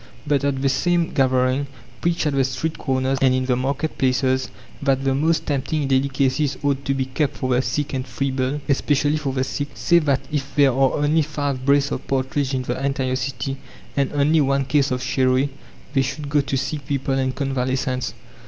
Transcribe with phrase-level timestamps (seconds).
[0.25, 1.67] But say at the same gathering,
[2.01, 4.49] preach at the street corners and in the market places,
[4.81, 9.17] that the most tempting delicacies ought to be kept for the sick and feeble especially
[9.17, 9.67] for the sick.
[9.75, 13.57] Say that if there are only five brace of partridge in the entire city,
[13.95, 15.49] and only one case of sherry,
[15.93, 18.15] they should go to sick people and convalescents.